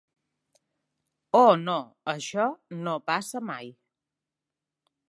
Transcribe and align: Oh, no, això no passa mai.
Oh, 1.41 1.51
no, 1.67 1.75
això 2.15 2.49
no 2.89 2.99
passa 3.13 3.45
mai. 3.53 3.71